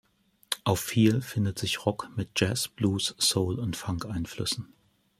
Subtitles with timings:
[0.63, 4.73] Auf "Feel" findet sich Rock mit Jazz-, Blues-, Soul- und Funk-Einflüssen.